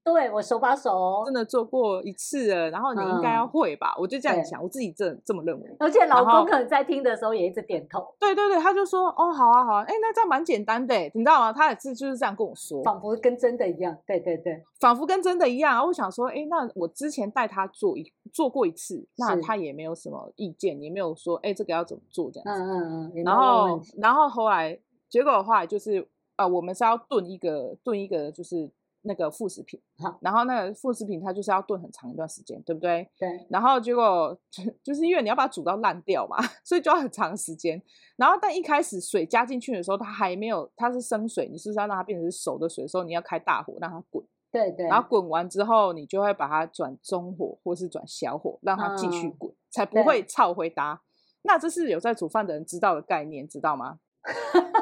[0.03, 3.95] 对我手把手哦真，的做过一次了，然后你应该要会吧？
[3.97, 5.75] 我就这样想，我自己这这么认为。
[5.79, 11.51] 而且老公可能在听的时候也一直点头，对对对，他就说哦，好啊好啊，哎，那这样蛮简单的，你知道吗？
[11.51, 15.73] 他也是就是这样跟我说，仿佛跟真的一样，对对对，仿佛跟真的一样。
[15.73, 22.61] 然后我想说，哎，那我之前带他做一做过一次，那他也没有什么意见，也没有说，哎，这个要怎么做这样子。
[22.61, 24.77] 嗯嗯嗯，然后，然后后来
[25.11, 28.71] 结果的话就是，呃，我们是要炖一个炖一个就是
[29.01, 33.09] 那个副食品好，然后那个副食品它就是要炖很长一段时间，对不对？
[33.19, 37.81] 对，然后结果就就是因为你要把它煮到烂掉嘛， 所以就要很长时间。
[38.15, 44.23] 然后但一开始水加进去的时候，它还没有，它是生水，你是不是要让它变成熟的水的时候，你要开大火让它滚。
[44.51, 51.01] 对对，然后滚完之后，你就会把它转中火或是转小火，让它继续嗯滚，才不会炒回搭。
[51.43, 53.99] 那这是有在煮饭的人知道的概念，知道吗？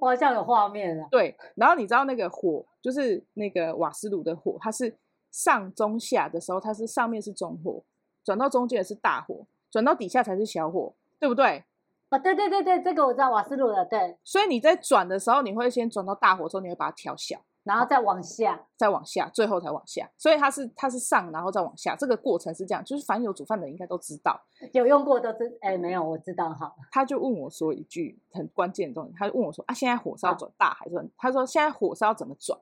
[0.00, 1.36] 我好像有画面啊，对。
[1.54, 4.96] 然后你知道那个火，就是那个瓦斯炉的火，它是
[5.30, 7.82] 上中下的时候，它是上面是中火，
[8.24, 11.64] 转到中间的是大火，转到底下才是小火，对不对？
[12.08, 17.40] 啊，对对对对，这个我知道瓦斯炉的，对，所以你在转的时候，你会先转到大火之后，你会把它调小。
[17.66, 24.40] 然后再往下，再往下，最后才往下，所以它是它是上，然后再往下，这个过程是这样，就是凡有煮饭的人应该都知道。
[24.72, 31.10] 有用过都知，哎，没有，我知道哈，他就问我说一句很关键的东西，他就问我说啊，现在火是要转大还是？
[31.18, 32.56] 他说现在火是要怎么转？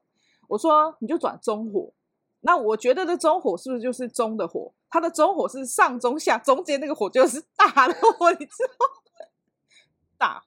[0.48, 1.92] 我说你就转中火。
[2.46, 4.72] 那我觉得的中火是不是就是中的火？
[4.90, 9.28] 它的中火是上中下，中间那个火就是大的火，你知道吗？
[10.18, 10.43] 大火。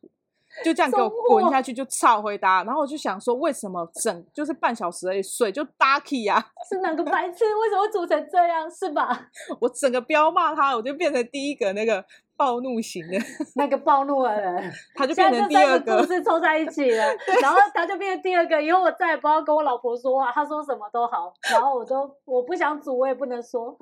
[0.64, 2.64] 就这样给我 滚下去，就超回答。
[2.64, 6.44] 然后我就想说，为什么整就是半小时而已，水就打起呀？
[6.70, 7.44] 是哪个白痴？
[7.46, 8.70] 为什么煮成这样？
[8.70, 9.28] 是吧？
[9.62, 12.04] 我整个飙骂他，我就变成第一个那个
[12.36, 13.18] 暴怒型的，
[13.56, 16.02] 那个暴怒的人，他就变成第二个。
[16.02, 17.04] 故事凑在一起了，
[17.42, 18.62] 然后他就变成第二个。
[18.62, 23.78] 以后我再也不要跟我老婆说话，他说什么都好，然后我都我不想煮，我也不能说，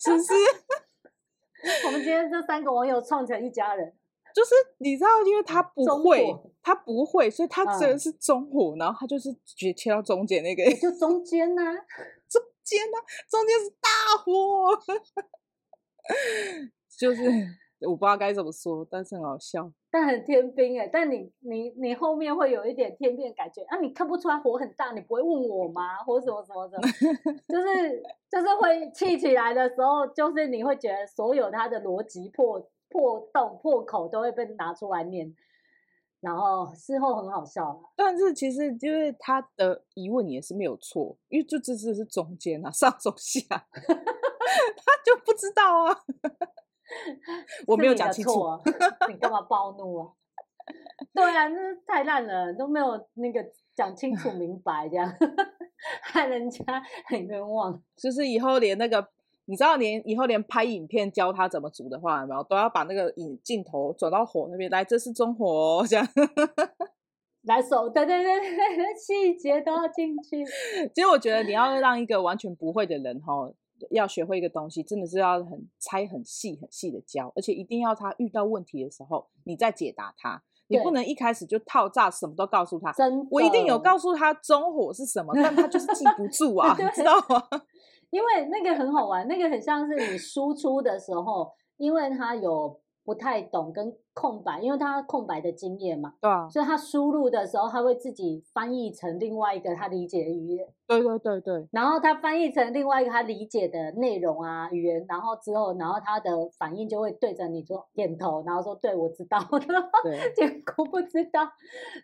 [0.00, 0.32] 是不是？
[1.86, 3.92] 我们今天这三个网友创成一家人。
[4.34, 6.24] 就是你知道，因为他不会，
[6.62, 11.74] 他不会，所以他只能是中火，嗯、然后他就是直接切到中间那个，就中间呐、啊，
[12.28, 13.88] 中间呐、啊，中间是大
[14.22, 14.78] 火，
[16.98, 17.22] 就是
[17.88, 25.96] 我不知道该怎么说，但是很好笑，但很天兵哎，但你你你后面会有一点天兵的感觉啊，你看不出来火很大，你不会问我吗？
[26.06, 26.82] 或什么什么什么，
[27.48, 32.60] 就是就是会气起来的时候，就是你会觉得所有他的逻辑破。
[32.90, 35.32] 破洞破口都会被拿出来念，
[36.20, 37.80] 然后事后很好笑。
[37.96, 43.86] 但是其实就是他的疑问也是没有错，因为就这只是中间啊，上中下， 他
[45.06, 45.96] 就不知道啊。
[47.68, 48.60] 我没有讲清楚，啊、
[49.08, 50.12] 你干嘛暴怒啊？
[51.14, 53.40] 对啊，那太烂了，都没有那个
[53.76, 55.08] 讲清楚明白，这样
[56.02, 57.80] 害人家很冤枉。
[57.96, 59.08] 就是以后连那个。
[59.50, 66.06] 你知道，连以后连拍影片教他怎么煮的话，有没有都要把那个影镜头转到火那边来，这是中火哦，这样
[67.42, 70.44] 来手，对对对对，细节都要进去。
[70.94, 73.50] 其实我觉得你要让一个完全不会的人哈，
[73.90, 82.92] 要学会一个东西，真的是要很拆很细很细的教，而且一定要他遇到问题的时候，你再解答他，你不能一开始就套炸，什么都告诉他。
[82.92, 87.42] 真，我一定有告诉他中火是什么，但他就是记不住啊， 你知道吗？
[88.10, 109.38] 因为那个很好玩，那个很像是你输出的时候，因为他有不太懂跟空白，因为他空白的经验嘛，对啊，所以他输入的时候，他会自己翻译成另外一个他理解的语言，对对对对，然后他翻译成另外一个他理解的内容啊语言，然后之后，然后他的反应就会对着你说点头，然后说对，我知道，
[110.02, 111.48] 对，结果不知道，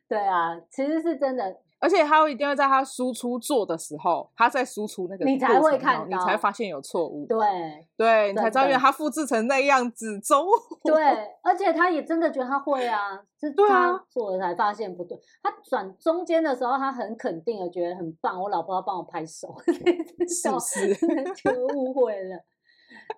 [0.09, 1.59] 对啊，其实是真的。
[1.79, 7.27] 而且他一定会在他输出做的时候，他在输出那个，你才会看到，你才发现有错误。
[7.27, 7.39] 对，
[7.97, 10.47] 对，你才知道原来他复制成那样子中。
[10.85, 10.95] 对，
[11.43, 15.19] 而且他也真的觉得他会啊，是他做了才发现不对。
[15.43, 19.55] 他转中间的时候，他很肯定的觉得很棒，我老婆要帮我拍手，
[20.27, 20.95] 是不是？
[21.37, 22.39] 就误会了。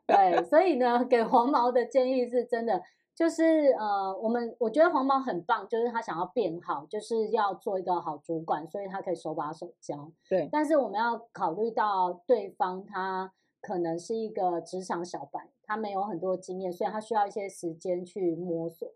[0.06, 2.80] 对，所以呢，给黄毛的建议是真的，
[3.18, 10.08] 就是呃，我们我觉得黄毛很棒，就是他想要变好，就是要做一个好主管，所以他可以手把手教。
[10.28, 18.88] 对，但是我们要考虑到对方他可能是一个职场小白，他没有很多经验，所以他需要一些时间去摸索。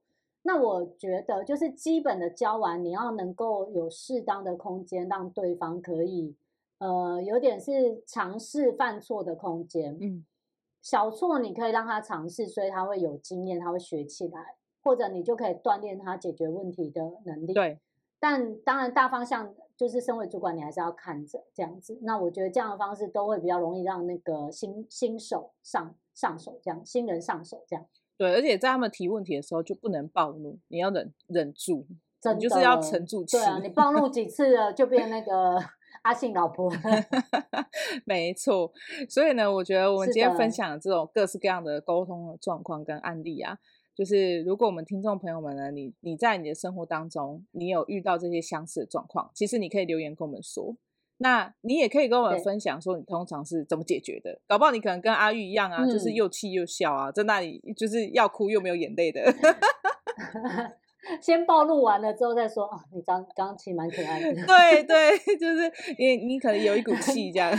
[0.42, 6.36] 那我觉得就是基本的教完，你要能够有适当的空间，让对方可以
[6.78, 9.98] 呃有点是尝试犯错的空间。
[10.00, 10.24] 嗯。
[10.82, 17.54] 小错你可以让他尝试，所以他会有经验，他会学起来，或者你就可以锻炼他解决问题的能力。
[17.54, 17.78] 对，
[18.18, 21.98] 但当然大方向就是身为主管，你还是要看着这样子。
[22.02, 27.86] 那我觉得这样的方式都会比较容易让那个新新手上上手，这样新人上手这样。
[28.18, 31.86] 对，而且在他们提问题的时候就不能暴怒，你要忍忍住，
[32.34, 33.36] 你就是要沉住气。
[33.36, 35.58] 对啊，你暴怒几次了就变那个。
[36.02, 36.72] 阿信老婆，
[38.04, 38.72] 没错。
[39.08, 43.58] 所以呢，我觉得我们今天分享的这种各式各样的沟通的状况跟案例啊，
[43.94, 50.76] 就是如果我们听众朋友们呢，你你在你的生活当中，你有遇到这些相似的状况，其实你可以留言跟我们说。
[51.18, 54.40] 那你也可以跟我们分享说，你通常是怎么解决的？
[54.48, 59.22] 搞不好你可能跟阿玉一样啊，就是又气又笑啊，在那里就是要哭又没有眼泪的。
[61.20, 64.46] 先暴露完了之后再说啊，你刚刚其实蛮可爱的。
[64.46, 67.52] 对对， 就是你你可能有一股气这样。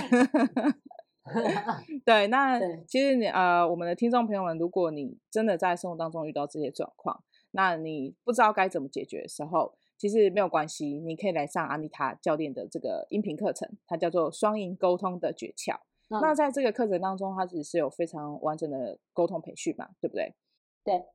[2.05, 15.75] 对，那其实你呃，我们的听众朋友们，如果你真的在生活当中遇到这些状况，那你不知道该怎么解决的时候，其实没有关系，你可以来上安妮塔教练的这个音频课程，它叫做双赢沟通的诀窍。
[16.09, 20.35] 嗯、那在这个课程当中，它其实是有非常完整的沟通培训嘛，对不对？
[20.83, 21.05] 对。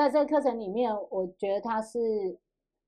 [0.00, 2.38] 在这个课程里面，我觉得它是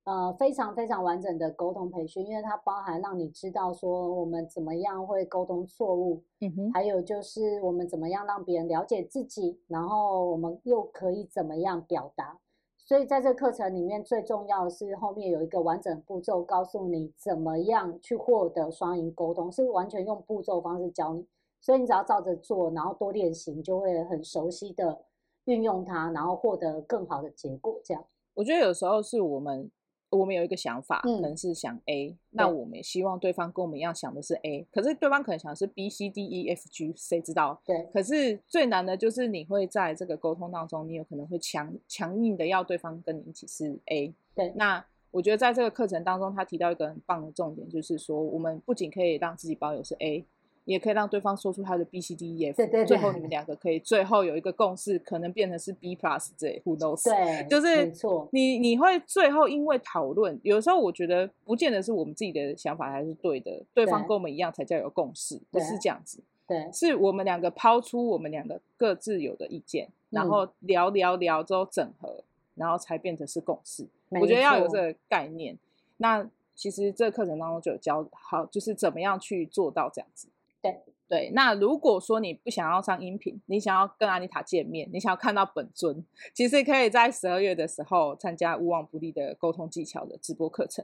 [0.05, 12.39] 呃非常非常完整的沟通培训，因为它包含让你知道说我们怎么样会沟通错误，嗯哼，还有就是我们怎么样让别人了解自己，然后我们又可以怎么样表达。
[12.79, 21.27] 所以在这个课程里面，最重要的是后面有一个完整步骤，告诉你怎么样去获得双赢沟通，是完全用步骤方式教你。
[21.61, 25.05] 所以你只要照着做，然后多练习，你就会很熟悉的。
[25.45, 27.80] 运用它，然后获得更好的结果。
[27.84, 29.70] 这样，我觉得有时候是我们，
[30.11, 37.61] 我们有一个想法，嗯、可能是想 A，那我们也希望对方跟我们一样想的是 A，可是对方可能想的是 B、C、D、E、F、G，谁知道？
[37.64, 37.88] 对。
[37.93, 44.14] 可是最难的就是你会在这个沟通当中，你有可能会强强硬的要对方跟你一起是 A。
[44.34, 44.53] 对。
[44.57, 50.24] 那我觉得在这个课程当中，他提到一个很棒的重点，就是说我们不仅可以让自己保有是 A。
[50.65, 57.05] 也可以让对方说出他的 B C D E F，对对对，最后你们两个可以最后有一个共识，可能变成是 B plus 这 Who knows？
[57.05, 58.29] 对，就是没错。
[58.33, 66.21] 你你会最后因为讨论，有时候我觉得不见得是我们自己的想法才是对的，对方跟我们一样才叫有共识，不是这样子。
[66.47, 72.23] 对，是我们两个抛出我们两个各自有的意见，然后聊聊聊之后整合，
[72.55, 73.87] 然后才变成是共识。
[74.11, 75.57] 我觉得要有这个概念。
[75.97, 80.29] 那其实这个课程当中就有教好，就是怎么样去做到这样子。
[80.63, 86.03] 对对，那如果说你不想要上音频，你想要跟安妮塔见面，你想要看到本尊，
[86.33, 90.83] 其实可以在十二月的时候参加无往不利的沟通技巧的直播课程。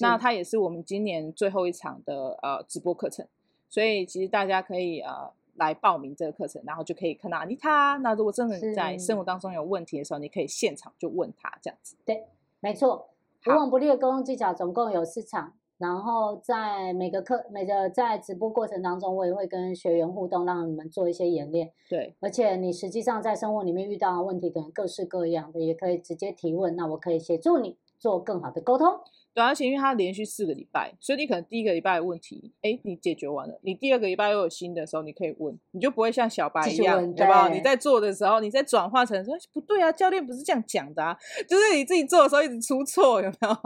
[0.00, 3.26] 那它也是我们今年最后一场的呃直播课程，
[3.70, 7.96] 所以其实大家可以呃来报名这个课程，然后就可以看到安妮塔。
[8.02, 11.96] 那如果真的在生活当中有问题的时候，你可以现场就问他这样子。
[12.04, 12.26] 对，
[12.60, 13.08] 没错，
[13.46, 15.54] 无往不利的沟通技巧总共有四场。
[15.80, 21.72] 然后在每个课、每个在直播过程当中，我也会跟学员互动，让你们做一些演练。
[21.88, 28.86] 对，而且你实际上在生活里面遇到的问题，可能各式各样的，也可以直接提问，那我可以协助你做更好的沟通。
[29.32, 37.48] 对，而且因为它连续四个礼拜，所以你可能第一个礼拜的问题，哎，你解决完了，你第二个礼拜又有新的时候，你可以问，你就不会像小白一样，对吧？
[37.48, 41.16] 你在做的时候，你在转化成说不对啊，教练不是这样讲的啊，
[41.48, 43.56] 就是你自己做的时候一直出错，有没有？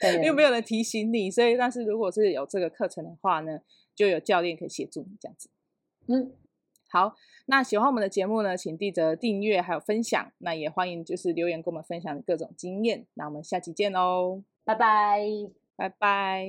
[0.00, 3.60] 对又没有人提醒你，所以但是如果是有这个课程的话呢，
[3.94, 5.50] 就有教练可以协助你这样子。
[6.08, 6.32] 嗯，
[6.88, 7.14] 好，
[7.46, 13.06] 那喜欢我们的节目呢，请记得订阅还有分享，那也欢迎就是留言跟我们分享各种经验。
[13.14, 15.20] 那我们下期见喽，拜拜，
[15.76, 16.48] 拜拜。